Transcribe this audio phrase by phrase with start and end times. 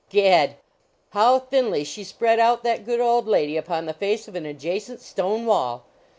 [0.09, 0.55] Gad!
[1.11, 4.99] how thinly she spread out that good old lady upon the face of an adjacent
[4.99, 5.83] stone wall!